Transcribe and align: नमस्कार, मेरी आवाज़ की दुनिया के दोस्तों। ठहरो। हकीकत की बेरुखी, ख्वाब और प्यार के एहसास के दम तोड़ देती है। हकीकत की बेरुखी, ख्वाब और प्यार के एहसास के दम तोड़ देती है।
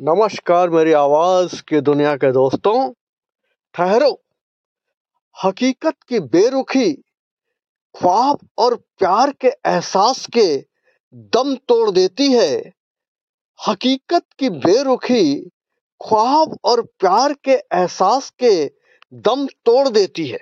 नमस्कार, 0.00 0.70
मेरी 0.70 0.92
आवाज़ 0.92 1.62
की 1.62 1.80
दुनिया 1.80 2.16
के 2.16 2.32
दोस्तों। 2.32 2.92
ठहरो। 3.74 4.22
हकीकत 5.44 5.94
की 6.08 6.20
बेरुखी, 6.20 6.92
ख्वाब 7.98 8.48
और 8.58 8.76
प्यार 8.76 9.32
के 9.32 9.48
एहसास 9.48 10.26
के 10.26 10.64
दम 11.14 11.56
तोड़ 11.56 11.90
देती 11.90 12.32
है। 12.32 12.72
हकीकत 13.68 14.22
की 14.38 14.50
बेरुखी, 14.50 15.40
ख्वाब 16.08 16.58
और 16.64 16.82
प्यार 16.82 17.32
के 17.32 17.52
एहसास 17.52 18.30
के 18.30 18.70
दम 19.14 19.46
तोड़ 19.46 19.88
देती 19.88 20.26
है। 20.26 20.40